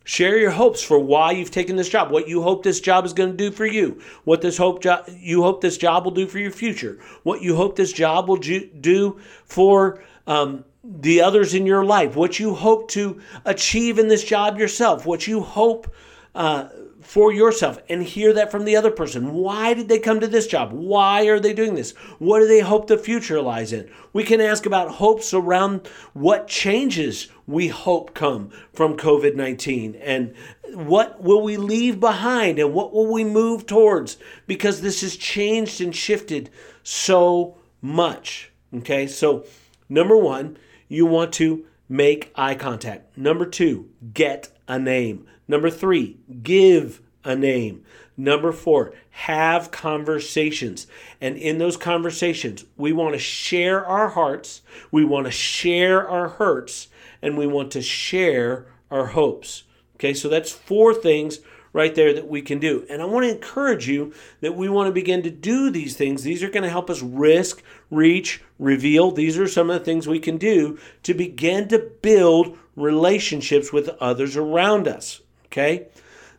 Share 0.07 0.39
your 0.39 0.51
hopes 0.51 0.83
for 0.83 0.99
why 0.99 1.33
you've 1.33 1.51
taken 1.51 1.77
this 1.77 1.89
job, 1.89 2.11
what 2.11 2.29
you 2.29 2.43
hope 2.43 2.63
this 2.63 2.81
job 2.81 3.07
is 3.07 3.15
going 3.15 3.31
to 3.31 3.37
do 3.37 3.51
for 3.51 3.65
you, 3.65 4.03
what 4.25 4.43
this 4.43 4.59
hope 4.59 4.83
jo- 4.83 5.03
you 5.09 5.43
hope 5.43 5.63
this 5.63 5.79
job 5.79 6.05
will 6.05 6.13
do 6.13 6.27
for 6.27 6.39
your 6.39 6.51
future, 6.51 6.99
what 7.23 7.41
you 7.41 7.57
hope 7.57 7.75
this 7.75 7.91
job 7.93 8.29
will 8.29 8.37
ju- 8.37 8.69
do 8.81 9.19
for 9.47 10.05
um, 10.27 10.63
the 10.85 11.23
others 11.23 11.55
in 11.55 11.65
your 11.65 11.87
life, 11.87 12.17
what 12.17 12.39
you 12.39 12.55
hope 12.55 12.89
to 12.89 13.19
achieve 13.47 13.99
in 13.99 14.09
this 14.09 14.23
job 14.23 14.59
yourself, 14.59 15.07
what 15.07 15.27
you 15.27 15.41
hope 15.41 15.91
uh, 16.35 16.69
for 17.05 17.33
yourself 17.33 17.79
and 17.89 18.03
hear 18.03 18.33
that 18.33 18.51
from 18.51 18.65
the 18.65 18.77
other 18.77 18.91
person. 18.91 19.35
Why 19.35 19.75
did 19.75 19.89
they 19.89 19.99
come 19.99 20.21
to 20.21 20.27
this 20.27 20.47
job? 20.47 20.73
Why 20.73 21.27
are 21.27 21.39
they 21.39 21.53
doing 21.53 21.75
this? 21.75 21.93
What 22.19 22.41
do 22.41 22.49
they 22.49 22.61
hope 22.61 22.87
the 22.87 22.99
future 22.99 23.41
lies 23.41 23.73
in? 23.73 23.89
We 24.13 24.25
can 24.25 24.41
ask 24.41 24.67
about 24.67 24.93
hopes 24.93 25.35
around 25.35 25.87
what 26.15 26.49
changes 26.49 27.29
we 27.47 27.69
hope 27.69 28.15
come 28.15 28.51
from 28.73 28.97
COVID 28.97 29.37
19 29.37 29.97
and 29.97 30.35
what 30.73 31.23
will 31.23 31.43
we 31.43 31.57
leave 31.57 32.01
behind 32.01 32.59
and 32.59 32.73
what 32.73 32.93
will 32.93 33.13
we 33.13 33.23
move 33.23 33.67
towards 33.67 34.17
because 34.47 34.81
this 34.81 35.03
has 35.03 35.17
changed 35.17 35.81
and 35.81 35.95
shifted 35.95 36.51
so 36.83 37.59
much. 37.81 38.51
Okay, 38.75 39.07
so 39.07 39.45
number 39.89 40.17
one, 40.17 40.57
you 40.89 41.07
want 41.07 41.33
to 41.35 41.67
make 41.89 42.33
eye 42.35 42.55
contact. 42.55 43.17
Number 43.17 43.47
two, 43.47 43.91
get 44.13 44.49
a 44.67 44.79
name. 44.79 45.27
Number 45.47 45.71
three, 45.71 46.19
give 46.43 47.01
a 47.25 47.35
name. 47.37 47.85
Number 48.17 48.53
four, 48.53 48.95
have 49.11 49.71
conversations. 49.71 50.87
And 51.21 51.37
in 51.37 51.59
those 51.59 51.77
conversations, 51.77 52.65
we 52.77 52.93
want 52.93 53.15
to 53.15 53.19
share 53.19 53.85
our 53.85 54.11
hearts, 54.11 54.63
we 54.91 55.05
want 55.05 55.27
to 55.27 55.33
share 55.33 56.09
our 56.09 56.29
hurts, 56.29 56.89
and 57.21 57.37
we 57.37 57.47
want 57.47 57.73
to 57.73 57.83
share 57.83 58.67
our 58.91 59.07
hopes. 59.07 59.65
Okay, 59.97 60.15
so 60.15 60.29
that's 60.29 60.53
four 60.53 60.95
things 60.95 61.41
right 61.73 61.95
there 61.97 62.13
that 62.15 62.29
we 62.29 62.41
can 62.41 62.61
do. 62.61 62.87
And 62.89 63.03
I 63.03 63.05
want 63.05 63.25
to 63.25 63.35
encourage 63.35 63.89
you 63.89 64.15
that 64.41 64.55
we 64.55 64.69
want 64.69 64.87
to 64.87 64.93
begin 64.93 65.23
to 65.23 65.31
do 65.31 65.71
these 65.71 65.97
things. 65.97 66.23
These 66.23 66.43
are 66.43 66.51
going 66.51 66.63
to 66.63 66.71
help 66.71 66.89
us 66.89 67.03
risk, 67.03 67.63
reach, 67.91 68.43
reveal. 68.59 69.11
These 69.11 69.37
are 69.39 69.49
some 69.49 69.71
of 69.71 69.79
the 69.79 69.85
things 69.85 70.07
we 70.07 70.21
can 70.21 70.39
do 70.39 70.79
to 71.03 71.15
begin 71.15 71.67
to 71.69 71.91
build 72.01 72.57
relationships 72.77 73.73
with 73.73 73.89
others 74.01 74.37
around 74.37 74.87
us. 74.87 75.21
Okay? 75.55 75.87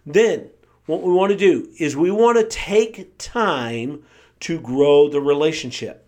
Then, 0.05 0.49
what 0.87 1.01
we 1.01 1.13
want 1.13 1.31
to 1.31 1.37
do 1.37 1.69
is 1.79 1.95
we 1.95 2.11
want 2.11 2.37
to 2.37 2.47
take 2.53 3.17
time 3.17 4.03
to 4.41 4.59
grow 4.59 5.07
the 5.07 5.21
relationship. 5.21 6.05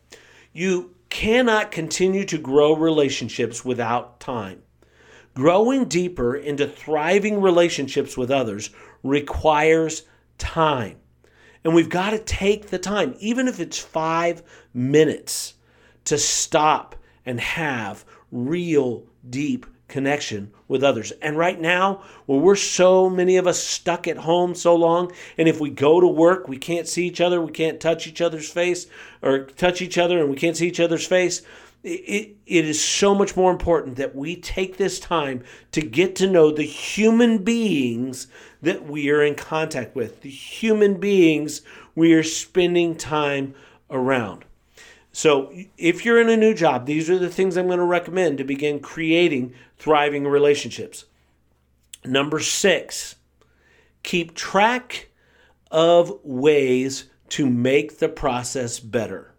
You 0.51 0.93
cannot 1.09 1.71
continue 1.71 2.25
to 2.25 2.37
grow 2.37 2.75
relationships 2.75 3.63
without 3.63 4.19
time. 4.19 4.61
Growing 5.35 5.85
deeper 5.85 6.35
into 6.35 6.67
thriving 6.67 7.39
relationships 7.41 8.17
with 8.17 8.29
others 8.29 8.71
requires 9.03 10.03
time. 10.37 10.97
And 11.63 11.73
we've 11.73 11.89
got 11.89 12.09
to 12.09 12.19
take 12.19 12.67
the 12.67 12.79
time, 12.79 13.15
even 13.19 13.47
if 13.47 13.61
it's 13.61 13.79
five 13.79 14.43
minutes, 14.73 15.53
to 16.05 16.17
stop 16.17 16.95
and 17.25 17.39
have 17.39 18.03
real, 18.31 19.05
deep 19.29 19.65
connection 19.87 20.51
with 20.67 20.83
others. 20.83 21.11
And 21.21 21.37
right 21.37 21.59
now, 21.59 22.03
where 22.25 22.39
we're 22.39 22.55
so 22.55 23.09
many 23.09 23.37
of 23.37 23.47
us 23.47 23.61
stuck 23.61 24.07
at 24.07 24.17
home 24.17 24.53
so 24.55 24.75
long, 24.75 25.11
and 25.37 25.47
if 25.47 25.59
we 25.59 25.69
go 25.69 25.99
to 25.99 26.07
work, 26.07 26.47
we 26.47 26.57
can't 26.57 26.87
see 26.87 27.07
each 27.07 27.21
other, 27.21 27.41
we 27.41 27.51
can't 27.51 27.79
touch 27.79 28.07
each 28.07 28.21
other's 28.21 28.49
face, 28.49 28.87
or 29.21 29.45
touch 29.45 29.81
each 29.81 29.97
other 29.97 30.19
and 30.19 30.29
we 30.29 30.35
can't 30.35 30.57
see 30.57 30.67
each 30.67 30.79
other's 30.79 31.07
face, 31.07 31.41
it, 31.83 32.35
it 32.45 32.65
is 32.65 32.83
so 32.83 33.15
much 33.15 33.35
more 33.35 33.51
important 33.51 33.95
that 33.97 34.15
we 34.15 34.35
take 34.35 34.77
this 34.77 34.99
time 34.99 35.43
to 35.71 35.81
get 35.81 36.15
to 36.17 36.29
know 36.29 36.51
the 36.51 36.63
human 36.63 37.39
beings 37.39 38.27
that 38.61 38.85
we 38.85 39.09
are 39.09 39.23
in 39.23 39.35
contact 39.35 39.95
with, 39.95 40.21
the 40.21 40.29
human 40.29 40.99
beings 40.99 41.61
we 41.95 42.13
are 42.13 42.23
spending 42.23 42.95
time 42.95 43.53
around. 43.89 44.43
So, 45.17 45.51
if 45.79 46.05
you're 46.05 46.21
in 46.21 46.29
a 46.29 46.37
new 46.37 46.53
job, 46.53 46.85
these 46.85 47.09
are 47.09 47.17
the 47.17 47.27
things 47.27 47.57
I'm 47.57 47.65
going 47.65 47.79
to 47.79 47.85
recommend 47.85 48.37
to 48.37 48.43
begin 48.43 48.79
creating 48.79 49.55
thriving 49.79 50.27
relationships. 50.27 51.05
Number 52.05 52.39
six, 52.39 53.15
keep 54.03 54.35
track 54.35 55.09
of 55.71 56.19
ways 56.23 57.05
to 57.29 57.49
make 57.49 57.97
the 57.97 58.09
process 58.09 58.79
better. 58.79 59.33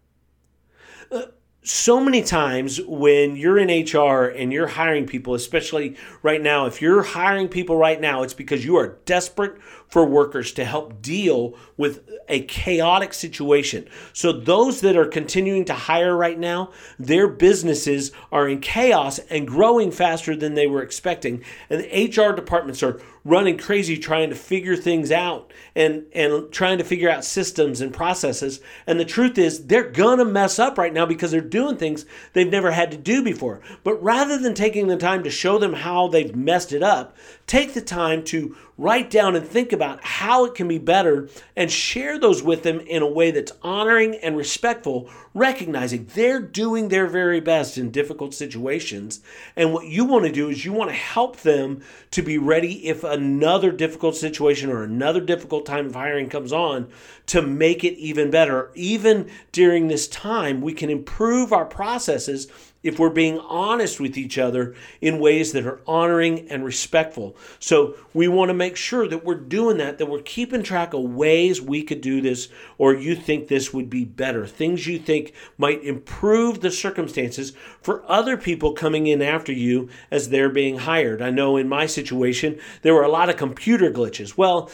Uh, 1.12 1.26
so 1.62 2.00
many 2.00 2.24
times 2.24 2.80
when 2.84 3.36
you're 3.36 3.58
in 3.58 3.68
HR 3.68 4.24
and 4.24 4.52
you're 4.52 4.66
hiring 4.66 5.06
people, 5.06 5.34
especially 5.34 5.96
right 6.24 6.42
now, 6.42 6.66
if 6.66 6.82
you're 6.82 7.04
hiring 7.04 7.46
people 7.46 7.76
right 7.76 8.00
now, 8.00 8.24
it's 8.24 8.34
because 8.34 8.64
you 8.64 8.74
are 8.76 8.98
desperate 9.04 9.60
for 9.88 10.04
workers 10.04 10.52
to 10.52 10.64
help 10.64 11.00
deal 11.00 11.54
with 11.76 12.08
a 12.28 12.42
chaotic 12.42 13.14
situation. 13.14 13.88
So, 14.12 14.32
those 14.32 14.80
that 14.82 14.96
are 14.96 15.06
continuing 15.06 15.64
to 15.66 15.74
hire 15.74 16.16
right 16.16 16.38
now, 16.38 16.72
their 16.98 17.26
businesses 17.26 18.12
are 18.30 18.48
in 18.48 18.60
chaos 18.60 19.18
and 19.30 19.48
growing 19.48 19.90
faster 19.90 20.36
than 20.36 20.54
they 20.54 20.66
were 20.66 20.82
expecting. 20.82 21.42
And 21.70 21.80
the 21.80 22.06
HR 22.06 22.34
departments 22.34 22.82
are 22.82 23.00
running 23.28 23.58
crazy 23.58 23.98
trying 23.98 24.30
to 24.30 24.34
figure 24.34 24.74
things 24.74 25.12
out 25.12 25.52
and 25.74 26.06
and 26.14 26.50
trying 26.50 26.78
to 26.78 26.84
figure 26.84 27.10
out 27.10 27.22
systems 27.22 27.82
and 27.82 27.92
processes 27.92 28.60
and 28.86 28.98
the 28.98 29.04
truth 29.04 29.36
is 29.36 29.66
they're 29.66 29.90
gonna 29.90 30.24
mess 30.24 30.58
up 30.58 30.78
right 30.78 30.94
now 30.94 31.04
because 31.04 31.30
they're 31.30 31.40
doing 31.42 31.76
things 31.76 32.06
they've 32.32 32.50
never 32.50 32.70
had 32.70 32.90
to 32.90 32.96
do 32.96 33.22
before 33.22 33.60
but 33.84 34.02
rather 34.02 34.38
than 34.38 34.54
taking 34.54 34.86
the 34.86 34.96
time 34.96 35.22
to 35.22 35.28
show 35.28 35.58
them 35.58 35.74
how 35.74 36.08
they've 36.08 36.34
messed 36.34 36.72
it 36.72 36.82
up 36.82 37.14
take 37.46 37.74
the 37.74 37.82
time 37.82 38.24
to 38.24 38.56
write 38.78 39.10
down 39.10 39.34
and 39.34 39.44
think 39.44 39.72
about 39.72 40.02
how 40.04 40.44
it 40.44 40.54
can 40.54 40.68
be 40.68 40.78
better 40.78 41.28
and 41.56 41.70
share 41.70 42.18
those 42.18 42.42
with 42.42 42.62
them 42.62 42.78
in 42.80 43.02
a 43.02 43.10
way 43.10 43.32
that's 43.32 43.52
honoring 43.60 44.14
and 44.14 44.36
respectful, 44.36 45.10
recognizing 45.34 46.06
they're 46.14 46.40
doing 46.40 46.88
their 46.88 47.08
very 47.08 47.40
best 47.40 47.76
in 47.76 47.90
difficult 47.90 48.32
situations. 48.32 49.20
And 49.56 49.72
what 49.72 49.86
you 49.86 50.04
want 50.04 50.24
to 50.26 50.32
do 50.32 50.48
is 50.48 50.64
you 50.64 50.72
want 50.72 50.90
to 50.90 50.96
help 50.96 51.38
them 51.38 51.82
to 52.12 52.22
be 52.22 52.38
ready 52.38 52.86
if 52.86 53.02
another 53.02 53.72
difficult 53.72 54.14
situation 54.14 54.70
or 54.70 54.84
another 54.84 55.20
difficult 55.20 55.66
time 55.66 55.86
of 55.86 55.94
hiring 55.94 56.28
comes 56.28 56.52
on 56.52 56.88
to 57.26 57.42
make 57.42 57.82
it 57.82 57.98
even 57.98 58.30
better. 58.30 58.70
Even 58.74 59.28
during 59.50 59.88
this 59.88 60.06
time, 60.06 60.60
we 60.60 60.72
can 60.72 60.88
improve 60.88 61.52
our 61.52 61.66
processes 61.66 62.46
if 62.82 62.98
we're 62.98 63.10
being 63.10 63.38
honest 63.40 63.98
with 63.98 64.16
each 64.16 64.38
other 64.38 64.74
in 65.00 65.18
ways 65.18 65.52
that 65.52 65.66
are 65.66 65.80
honoring 65.86 66.48
and 66.48 66.64
respectful. 66.64 67.36
So 67.58 67.96
we 68.14 68.28
want 68.28 68.50
to 68.50 68.54
make 68.54 68.76
sure 68.76 69.08
that 69.08 69.24
we're 69.24 69.34
doing 69.34 69.78
that, 69.78 69.98
that 69.98 70.06
we're 70.06 70.22
keeping 70.22 70.62
track 70.62 70.94
of 70.94 71.02
ways 71.02 71.60
we 71.60 71.82
could 71.82 72.00
do 72.00 72.20
this, 72.20 72.48
or 72.78 72.94
you 72.94 73.16
think 73.16 73.48
this 73.48 73.74
would 73.74 73.90
be 73.90 74.04
better, 74.04 74.46
things 74.46 74.86
you 74.86 74.98
think 74.98 75.32
might 75.56 75.82
improve 75.82 76.60
the 76.60 76.70
circumstances 76.70 77.52
for 77.80 78.04
other 78.10 78.36
people 78.36 78.72
coming 78.72 79.06
in 79.06 79.22
after 79.22 79.52
you 79.52 79.88
as 80.10 80.28
they're 80.28 80.48
being 80.48 80.78
hired. 80.78 81.20
I 81.20 81.30
know 81.30 81.56
in 81.56 81.68
my 81.68 81.86
situation, 81.86 82.58
there 82.82 82.94
were 82.94 83.02
a 83.02 83.10
lot 83.10 83.28
of 83.28 83.36
computer 83.36 83.90
glitches. 83.90 84.36
Well, 84.36 84.70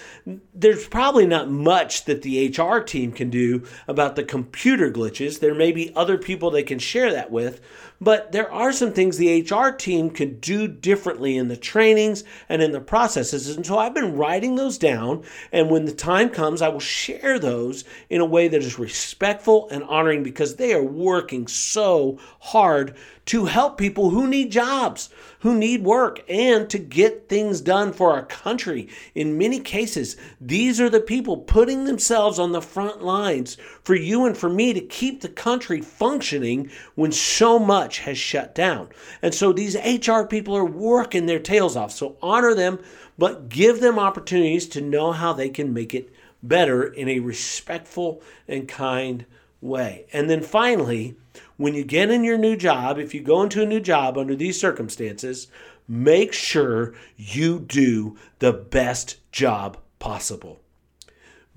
there's 0.55 0.87
probably 0.87 1.27
not 1.27 1.51
much 1.51 2.05
that 2.05 2.23
the 2.23 2.49
HR 2.49 2.81
team 2.81 3.13
can 3.13 3.31
do 3.31 3.65
about 3.89 4.17
the 4.17 4.25
computer 4.25 4.91
glitches. 4.91 5.41
There 5.41 5.55
may 5.55 5.73
be 5.73 5.95
other 5.95 6.19
people 6.19 6.51
they 6.51 6.63
can 6.63 6.79
share 6.79 7.13
that 7.13 7.31
with. 7.31 7.61
But 8.05 8.33
there 8.33 8.53
are 8.53 8.71
some 8.71 8.93
things 8.93 9.17
the 9.17 9.41
HR 9.41 9.71
team 9.71 10.11
could 10.11 10.43
do 10.43 10.69
differently 10.69 11.39
in 11.39 11.49
the 11.49 11.57
trainings 11.57 12.23
and 12.51 12.61
in 12.61 12.73
the 12.73 12.81
processes. 12.81 13.57
And 13.57 13.65
so 13.65 13.79
I've 13.79 13.95
been 13.95 14.15
writing 14.15 14.57
those 14.57 14.77
down. 14.77 15.25
And 15.51 15.71
when 15.71 15.87
the 15.87 15.93
time 15.93 16.29
comes, 16.29 16.61
I 16.61 16.69
will 16.69 16.81
share 16.81 17.39
those 17.39 17.85
in 18.11 18.21
a 18.21 18.27
way 18.27 18.47
that 18.49 18.63
is 18.63 18.79
respectful 18.79 19.69
and 19.71 19.83
honoring 19.85 20.23
because 20.23 20.57
they 20.57 20.75
are 20.75 20.83
working 20.83 21.49
so 21.49 22.19
hard 22.41 22.95
to 23.27 23.47
help 23.47 23.79
people 23.79 24.11
who 24.11 24.27
need 24.27 24.53
jobs, 24.53 25.09
who 25.45 25.55
need 25.55 25.85
work, 25.85 26.25
and 26.27 26.71
to 26.71 26.79
get 26.79 27.29
things 27.29 27.61
done 27.61 27.93
for 27.93 28.13
our 28.13 28.25
country. 28.25 28.89
In 29.15 29.37
many 29.37 29.61
cases, 29.61 30.17
these 30.41 30.81
are 30.81 30.89
the 30.89 31.03
people 31.03 31.37
putting 31.37 31.85
themselves 31.85 32.39
on 32.39 32.53
the 32.53 32.63
front 32.63 33.05
lines 33.05 33.59
for 33.83 33.95
you 33.95 34.25
and 34.25 34.35
for 34.35 34.49
me 34.49 34.73
to 34.73 34.81
keep 34.81 35.21
the 35.21 35.29
country 35.29 35.83
functioning 35.83 36.71
when 36.95 37.13
so 37.13 37.59
much 37.59 37.99
has 37.99 38.17
shut 38.17 38.55
down. 38.55 38.89
And 39.21 39.35
so 39.35 39.53
these 39.53 39.77
HR 39.77 40.23
people 40.23 40.57
are 40.57 40.65
working 40.65 41.27
their 41.27 41.39
tails 41.39 41.77
off. 41.77 41.93
So 41.93 42.17
honor 42.23 42.55
them, 42.55 42.79
but 43.19 43.51
give 43.51 43.83
them 43.83 43.99
opportunities 43.99 44.67
to 44.69 44.81
know 44.81 45.13
how 45.13 45.35
they 45.35 45.51
can 45.51 45.75
make 45.75 45.95
it 45.95 46.11
better 46.43 46.85
in 46.85 47.07
a 47.11 47.21
respectful 47.21 48.23
and 48.49 48.67
kind 48.67 49.27
way. 49.61 50.07
And 50.11 50.31
then 50.31 50.41
finally, 50.41 51.17
when 51.57 51.75
you 51.75 51.85
get 51.85 52.11
in 52.11 52.25
your 52.25 52.39
new 52.39 52.57
job, 52.57 52.99
if 52.99 53.15
you 53.15 53.21
go 53.21 53.43
into 53.43 53.63
a 53.63 53.67
new 53.67 53.81
job 53.81 54.19
under 54.19 54.35
these 54.35 54.61
circumstances, 54.61 55.49
make 55.87 56.33
sure 56.33 56.95
you 57.17 57.61
do 57.61 58.17
the 58.39 58.53
best 58.53 59.17
job 59.31 59.79
possible. 59.99 60.61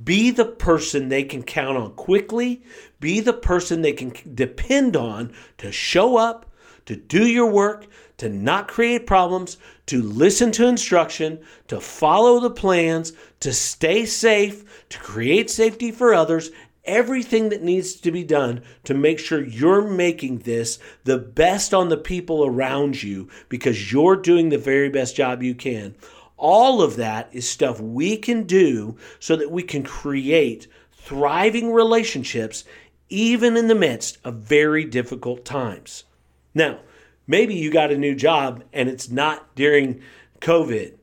Be 0.03 0.29
the 0.29 0.45
person 0.45 1.09
they 1.09 1.23
can 1.23 1.41
count 1.41 1.77
on 1.77 1.93
quickly. 1.93 2.61
Be 2.99 3.19
the 3.19 3.33
person 3.33 3.81
they 3.81 3.93
can 3.93 4.13
depend 4.35 4.95
on 4.95 5.33
to 5.57 5.71
show 5.71 6.17
up, 6.17 6.45
to 6.85 6.95
do 6.95 7.25
your 7.27 7.49
work, 7.49 7.87
to 8.17 8.29
not 8.29 8.67
create 8.67 9.07
problems, 9.07 9.57
to 9.87 10.01
listen 10.01 10.51
to 10.51 10.67
instruction, 10.67 11.39
to 11.67 11.79
follow 11.79 12.39
the 12.39 12.49
plans, 12.49 13.13
to 13.39 13.53
stay 13.53 14.05
safe, 14.05 14.85
to 14.89 14.99
create 14.99 15.49
safety 15.49 15.91
for 15.91 16.13
others, 16.13 16.51
everything 16.87 17.49
that 17.49 17.61
needs 17.61 17.93
to 17.95 18.11
be 18.11 18.23
done 18.23 18.61
to 18.85 18.93
make 18.93 19.19
sure 19.19 19.43
you're 19.43 19.87
making 19.87 20.39
this 20.39 20.79
the 21.03 21.17
best 21.17 21.73
on 21.73 21.89
the 21.89 21.97
people 21.97 22.45
around 22.45 23.03
you 23.03 23.29
because 23.49 23.91
you're 23.91 24.15
doing 24.15 24.49
the 24.49 24.57
very 24.57 24.89
best 24.89 25.15
job 25.15 25.43
you 25.43 25.53
can. 25.53 25.95
All 26.37 26.81
of 26.81 26.95
that 26.95 27.29
is 27.31 27.49
stuff 27.49 27.79
we 27.79 28.17
can 28.17 28.43
do 28.43 28.95
so 29.19 29.35
that 29.35 29.51
we 29.51 29.63
can 29.63 29.83
create 29.83 30.67
thriving 30.93 31.71
relationships 31.71 32.63
even 33.09 33.57
in 33.57 33.67
the 33.67 33.75
midst 33.75 34.17
of 34.23 34.35
very 34.35 34.83
difficult 34.83 35.45
times. 35.45 36.03
Now, 36.53 36.79
maybe 37.25 37.55
you 37.55 37.71
got 37.71 37.91
a 37.91 37.97
new 37.97 38.15
job 38.15 38.63
and 38.73 38.89
it's 38.89 39.09
not 39.09 39.55
during 39.55 40.01
COVID 40.41 40.93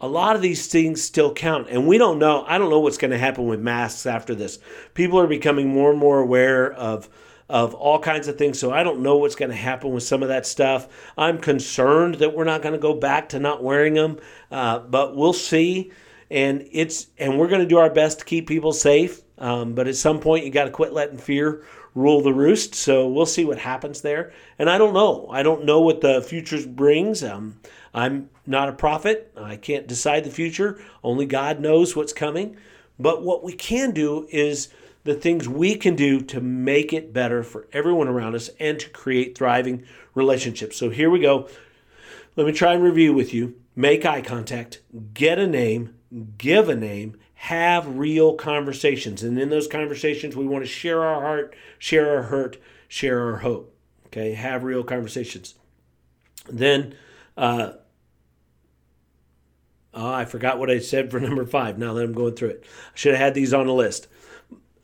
a 0.00 0.08
lot 0.08 0.36
of 0.36 0.42
these 0.42 0.66
things 0.66 1.02
still 1.02 1.32
count 1.32 1.68
and 1.70 1.86
we 1.86 1.98
don't 1.98 2.18
know 2.18 2.44
i 2.46 2.58
don't 2.58 2.70
know 2.70 2.80
what's 2.80 2.98
going 2.98 3.10
to 3.10 3.18
happen 3.18 3.46
with 3.46 3.60
masks 3.60 4.06
after 4.06 4.34
this 4.34 4.58
people 4.94 5.18
are 5.18 5.26
becoming 5.26 5.68
more 5.68 5.90
and 5.90 5.98
more 5.98 6.20
aware 6.20 6.72
of 6.72 7.08
of 7.48 7.74
all 7.74 7.98
kinds 7.98 8.28
of 8.28 8.36
things 8.36 8.58
so 8.58 8.72
i 8.72 8.82
don't 8.82 9.00
know 9.00 9.16
what's 9.16 9.36
going 9.36 9.50
to 9.50 9.56
happen 9.56 9.90
with 9.92 10.02
some 10.02 10.22
of 10.22 10.28
that 10.28 10.46
stuff 10.46 10.88
i'm 11.16 11.38
concerned 11.38 12.16
that 12.16 12.34
we're 12.34 12.44
not 12.44 12.62
going 12.62 12.74
to 12.74 12.78
go 12.78 12.94
back 12.94 13.28
to 13.28 13.38
not 13.38 13.62
wearing 13.62 13.94
them 13.94 14.18
uh, 14.50 14.78
but 14.78 15.16
we'll 15.16 15.32
see 15.32 15.90
and 16.30 16.66
it's 16.72 17.08
and 17.18 17.38
we're 17.38 17.48
going 17.48 17.60
to 17.60 17.68
do 17.68 17.78
our 17.78 17.90
best 17.90 18.20
to 18.20 18.24
keep 18.24 18.48
people 18.48 18.72
safe. 18.72 19.22
Um, 19.38 19.74
but 19.74 19.86
at 19.86 19.96
some 19.96 20.20
point, 20.20 20.44
you 20.44 20.50
got 20.50 20.64
to 20.64 20.70
quit 20.70 20.92
letting 20.92 21.18
fear 21.18 21.62
rule 21.94 22.20
the 22.20 22.32
roost. 22.32 22.74
So 22.74 23.08
we'll 23.08 23.26
see 23.26 23.44
what 23.44 23.58
happens 23.58 24.02
there. 24.02 24.32
And 24.58 24.68
I 24.68 24.78
don't 24.78 24.94
know. 24.94 25.28
I 25.30 25.42
don't 25.42 25.64
know 25.64 25.80
what 25.80 26.00
the 26.00 26.22
future 26.22 26.66
brings. 26.66 27.22
Um, 27.22 27.58
I'm 27.96 28.28
not 28.46 28.68
a 28.68 28.74
prophet. 28.74 29.32
I 29.34 29.56
can't 29.56 29.88
decide 29.88 30.24
the 30.24 30.30
future. 30.30 30.78
Only 31.02 31.24
God 31.24 31.60
knows 31.60 31.96
what's 31.96 32.12
coming. 32.12 32.58
But 32.98 33.22
what 33.22 33.42
we 33.42 33.54
can 33.54 33.92
do 33.92 34.28
is 34.30 34.68
the 35.04 35.14
things 35.14 35.48
we 35.48 35.76
can 35.76 35.96
do 35.96 36.20
to 36.20 36.40
make 36.42 36.92
it 36.92 37.14
better 37.14 37.42
for 37.42 37.66
everyone 37.72 38.06
around 38.06 38.34
us 38.34 38.50
and 38.60 38.78
to 38.80 38.90
create 38.90 39.36
thriving 39.36 39.84
relationships. 40.14 40.76
So 40.76 40.90
here 40.90 41.08
we 41.08 41.20
go. 41.20 41.48
Let 42.36 42.46
me 42.46 42.52
try 42.52 42.74
and 42.74 42.82
review 42.82 43.14
with 43.14 43.32
you. 43.32 43.54
Make 43.74 44.04
eye 44.04 44.20
contact, 44.20 44.82
get 45.14 45.38
a 45.38 45.46
name, 45.46 45.94
give 46.36 46.68
a 46.68 46.76
name, 46.76 47.16
have 47.34 47.96
real 47.96 48.34
conversations. 48.34 49.22
And 49.22 49.38
in 49.38 49.48
those 49.48 49.68
conversations, 49.68 50.36
we 50.36 50.46
want 50.46 50.64
to 50.64 50.70
share 50.70 51.02
our 51.02 51.22
heart, 51.22 51.54
share 51.78 52.16
our 52.16 52.24
hurt, 52.24 52.58
share 52.88 53.22
our 53.22 53.38
hope. 53.38 53.74
Okay, 54.06 54.34
have 54.34 54.64
real 54.64 54.84
conversations. 54.84 55.54
Then, 56.48 56.94
uh, 57.36 57.72
oh, 59.96 60.12
I 60.12 60.24
forgot 60.24 60.58
what 60.58 60.70
I 60.70 60.78
said 60.78 61.10
for 61.10 61.18
number 61.20 61.44
five 61.44 61.78
now 61.78 61.94
that 61.94 62.04
I'm 62.04 62.12
going 62.12 62.34
through 62.34 62.50
it. 62.50 62.64
I 62.64 62.90
should 62.94 63.12
have 63.12 63.20
had 63.20 63.34
these 63.34 63.52
on 63.52 63.66
the 63.66 63.72
list. 63.72 64.06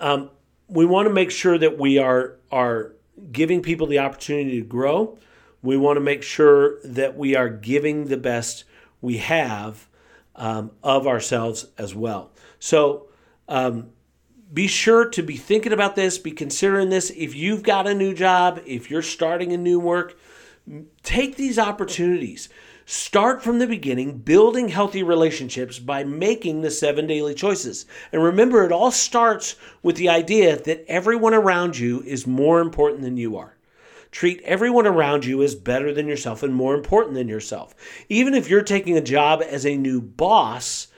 Um, 0.00 0.30
we 0.68 0.86
want 0.86 1.06
to 1.06 1.14
make 1.14 1.30
sure 1.30 1.58
that 1.58 1.78
we 1.78 1.98
are, 1.98 2.38
are 2.50 2.92
giving 3.30 3.62
people 3.62 3.86
the 3.86 3.98
opportunity 3.98 4.58
to 4.60 4.66
grow. 4.66 5.18
We 5.62 5.76
want 5.76 5.96
to 5.96 6.00
make 6.00 6.22
sure 6.22 6.80
that 6.82 7.16
we 7.16 7.36
are 7.36 7.48
giving 7.48 8.06
the 8.06 8.16
best 8.16 8.64
we 9.00 9.18
have 9.18 9.86
um, 10.34 10.72
of 10.82 11.06
ourselves 11.06 11.66
as 11.78 11.94
well. 11.94 12.32
So 12.58 13.08
um, 13.48 13.90
be 14.52 14.66
sure 14.66 15.08
to 15.10 15.22
be 15.22 15.36
thinking 15.36 15.72
about 15.72 15.94
this, 15.94 16.18
be 16.18 16.32
considering 16.32 16.88
this. 16.88 17.10
If 17.10 17.34
you've 17.34 17.62
got 17.62 17.86
a 17.86 17.94
new 17.94 18.14
job, 18.14 18.60
if 18.66 18.90
you're 18.90 19.02
starting 19.02 19.52
a 19.52 19.56
new 19.56 19.78
work, 19.78 20.18
take 21.02 21.36
these 21.36 21.58
opportunities. 21.58 22.48
Start 22.84 23.42
from 23.42 23.58
the 23.58 23.66
beginning, 23.66 24.18
building 24.18 24.68
healthy 24.68 25.02
relationships 25.02 25.78
by 25.78 26.02
making 26.02 26.62
the 26.62 26.70
seven 26.70 27.06
daily 27.06 27.34
choices. 27.34 27.86
And 28.12 28.22
remember, 28.22 28.64
it 28.64 28.72
all 28.72 28.90
starts 28.90 29.54
with 29.82 29.96
the 29.96 30.08
idea 30.08 30.60
that 30.60 30.84
everyone 30.88 31.34
around 31.34 31.78
you 31.78 32.02
is 32.02 32.26
more 32.26 32.60
important 32.60 33.02
than 33.02 33.16
you 33.16 33.36
are. 33.36 33.56
Treat 34.10 34.42
everyone 34.42 34.86
around 34.86 35.24
you 35.24 35.42
as 35.42 35.54
better 35.54 35.94
than 35.94 36.06
yourself 36.06 36.42
and 36.42 36.54
more 36.54 36.74
important 36.74 37.14
than 37.14 37.28
yourself. 37.28 37.74
Even 38.08 38.34
if 38.34 38.48
you're 38.48 38.62
taking 38.62 38.96
a 38.96 39.02
job 39.02 39.42
as 39.46 39.64
a 39.64 39.76
new 39.76 40.00
boss 40.02 40.88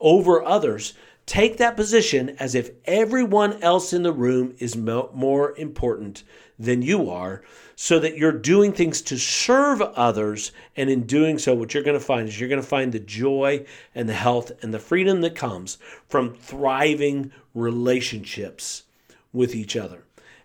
over 0.00 0.42
others, 0.44 0.94
take 1.26 1.58
that 1.58 1.76
position 1.76 2.36
as 2.40 2.54
if 2.54 2.70
everyone 2.86 3.62
else 3.62 3.92
in 3.92 4.02
the 4.02 4.12
room 4.12 4.54
is 4.58 4.76
more 4.76 5.54
important 5.56 6.24
than 6.58 6.82
you 6.82 7.10
are 7.10 7.42
so 7.76 7.98
that 7.98 8.16
you're 8.16 8.32
doing 8.32 8.72
things 8.72 9.02
to 9.02 9.18
serve 9.18 9.80
others. 9.80 10.52
And 10.76 10.90
in 10.90 11.04
doing 11.06 11.38
so, 11.38 11.54
what 11.54 11.74
you're 11.74 11.82
going 11.82 11.98
to 11.98 12.04
find 12.04 12.28
is 12.28 12.38
you're 12.38 12.48
going 12.48 12.60
to 12.60 12.66
find 12.66 12.92
the 12.92 13.00
joy 13.00 13.64
and 13.94 14.08
the 14.08 14.14
health 14.14 14.52
and 14.62 14.72
the 14.72 14.78
freedom 14.78 15.20
that 15.22 15.34
comes 15.34 15.78
from 16.08 16.34
thriving 16.34 17.32
relationships 17.54 18.84
with 19.32 19.54
each 19.54 19.76
other 19.76 20.04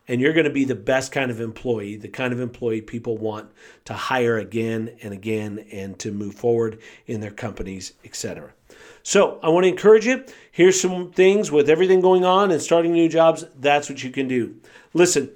and 0.09 0.19
you're 0.19 0.33
going 0.33 0.45
to 0.45 0.49
be 0.49 0.65
the 0.65 0.75
best 0.75 1.11
kind 1.11 1.29
of 1.29 1.39
employee, 1.39 1.95
the 1.95 2.07
kind 2.07 2.33
of 2.33 2.39
employee 2.39 2.81
people 2.81 3.15
want 3.15 3.49
to 3.85 3.93
hire 3.93 4.39
again 4.39 4.97
and 5.03 5.13
again 5.13 5.65
and 5.71 5.97
to 5.99 6.11
move 6.11 6.33
forward 6.33 6.79
in 7.05 7.21
their 7.21 7.31
companies, 7.31 7.93
etc. 8.03 8.51
So, 9.03 9.39
I 9.43 9.49
want 9.49 9.65
to 9.65 9.69
encourage 9.69 10.07
you. 10.07 10.25
Here's 10.51 10.81
some 10.81 11.11
things 11.11 11.51
with 11.51 11.69
everything 11.69 12.01
going 12.01 12.25
on 12.25 12.49
and 12.49 12.61
starting 12.61 12.91
new 12.91 13.07
jobs. 13.07 13.45
That's 13.59 13.87
what 13.87 14.03
you 14.03 14.09
can 14.09 14.27
do. 14.27 14.55
Listen, 14.93 15.29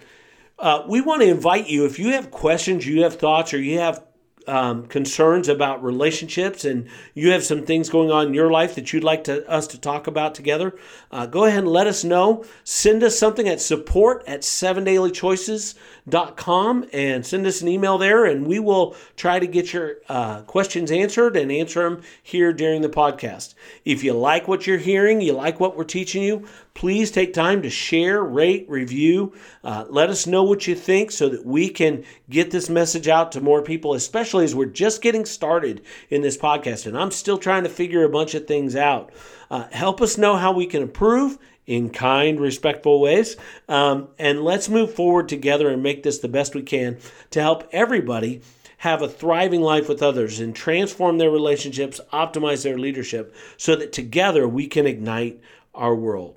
uh, 0.63 0.85
we 0.87 1.01
want 1.01 1.21
to 1.21 1.27
invite 1.27 1.69
you 1.69 1.85
if 1.85 1.99
you 1.99 2.13
have 2.13 2.31
questions, 2.31 2.87
you 2.87 3.03
have 3.03 3.15
thoughts, 3.15 3.53
or 3.53 3.61
you 3.61 3.79
have 3.79 4.01
um, 4.47 4.87
concerns 4.87 5.49
about 5.49 5.83
relationships 5.83 6.65
and 6.65 6.87
you 7.13 7.31
have 7.31 7.43
some 7.43 7.65
things 7.65 7.89
going 7.89 8.11
on 8.11 8.27
in 8.27 8.33
your 8.33 8.51
life 8.51 8.75
that 8.75 8.93
you'd 8.93 9.03
like 9.03 9.25
to, 9.25 9.45
us 9.49 9.67
to 9.67 9.77
talk 9.79 10.07
about 10.07 10.35
together, 10.35 10.75
uh, 11.11 11.25
go 11.25 11.45
ahead 11.45 11.59
and 11.59 11.67
let 11.67 11.87
us 11.87 12.03
know. 12.03 12.43
Send 12.63 13.03
us 13.03 13.17
something 13.17 13.47
at 13.47 13.61
support 13.61 14.23
at 14.27 14.41
sevendailychoices.com 14.41 16.85
and 16.93 17.25
send 17.25 17.45
us 17.45 17.61
an 17.61 17.67
email 17.67 17.97
there, 17.97 18.23
and 18.25 18.47
we 18.47 18.59
will 18.59 18.95
try 19.15 19.39
to 19.39 19.47
get 19.47 19.73
your 19.73 19.97
uh, 20.09 20.41
questions 20.41 20.91
answered 20.91 21.37
and 21.37 21.51
answer 21.51 21.89
them 21.89 22.01
here 22.21 22.53
during 22.53 22.81
the 22.81 22.89
podcast. 22.89 23.55
If 23.85 24.03
you 24.03 24.13
like 24.13 24.47
what 24.47 24.67
you're 24.67 24.77
hearing, 24.77 25.21
you 25.21 25.33
like 25.33 25.59
what 25.59 25.75
we're 25.77 25.83
teaching 25.83 26.23
you, 26.23 26.47
please 26.73 27.11
take 27.11 27.33
time 27.33 27.61
to 27.61 27.69
share, 27.69 28.23
rate, 28.23 28.65
review. 28.67 29.33
Uh, 29.63 29.85
let 29.89 30.09
us 30.09 30.27
know 30.27 30.43
what 30.43 30.67
you 30.67 30.75
think 30.75 31.11
so 31.11 31.29
that 31.29 31.45
we 31.45 31.69
can 31.69 32.03
get 32.29 32.51
this 32.51 32.69
message 32.69 33.07
out 33.07 33.31
to 33.31 33.41
more 33.41 33.61
people, 33.61 33.93
especially 33.93 34.43
as 34.43 34.55
we're 34.55 34.65
just 34.65 35.01
getting 35.01 35.25
started 35.25 35.81
in 36.09 36.21
this 36.21 36.37
podcast. 36.37 36.85
And 36.85 36.97
I'm 36.97 37.11
still 37.11 37.37
trying 37.37 37.63
to 37.63 37.69
figure 37.69 38.03
a 38.03 38.09
bunch 38.09 38.33
of 38.33 38.47
things 38.47 38.75
out. 38.75 39.11
Uh, 39.49 39.67
help 39.71 40.01
us 40.01 40.17
know 40.17 40.35
how 40.35 40.51
we 40.51 40.65
can 40.65 40.81
improve 40.81 41.37
in 41.65 41.89
kind, 41.89 42.39
respectful 42.39 42.99
ways. 42.99 43.37
Um, 43.69 44.09
and 44.19 44.43
let's 44.43 44.67
move 44.67 44.93
forward 44.93 45.29
together 45.29 45.69
and 45.69 45.81
make 45.81 46.03
this 46.03 46.19
the 46.19 46.27
best 46.27 46.55
we 46.55 46.63
can 46.63 46.97
to 47.31 47.41
help 47.41 47.69
everybody 47.71 48.41
have 48.77 49.01
a 49.01 49.07
thriving 49.07 49.61
life 49.61 49.87
with 49.87 50.03
others 50.03 50.41
and 50.41 50.53
transform 50.53 51.17
their 51.17 51.31
relationships, 51.31 52.01
optimize 52.11 52.63
their 52.63 52.77
leadership, 52.77 53.33
so 53.55 53.77
that 53.77 53.93
together 53.93 54.45
we 54.45 54.67
can 54.67 54.85
ignite 54.85 55.39
our 55.73 55.95
world. 55.95 56.35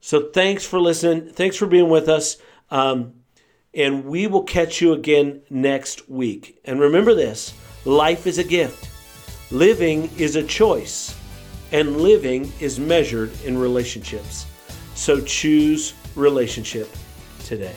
So 0.00 0.30
thanks 0.30 0.64
for 0.64 0.80
listening. 0.80 1.32
Thanks 1.32 1.56
for 1.56 1.66
being 1.66 1.88
with 1.88 2.08
us. 2.08 2.36
Um, 2.70 3.14
and 3.74 4.04
we 4.04 4.26
will 4.26 4.42
catch 4.42 4.80
you 4.80 4.92
again 4.92 5.42
next 5.50 6.08
week. 6.08 6.60
And 6.64 6.80
remember 6.80 7.14
this 7.14 7.54
life 7.84 8.26
is 8.26 8.38
a 8.38 8.44
gift, 8.44 8.90
living 9.52 10.10
is 10.18 10.36
a 10.36 10.42
choice, 10.42 11.16
and 11.72 12.00
living 12.00 12.52
is 12.60 12.78
measured 12.78 13.30
in 13.44 13.58
relationships. 13.58 14.46
So 14.94 15.20
choose 15.20 15.94
relationship 16.16 16.88
today. 17.44 17.76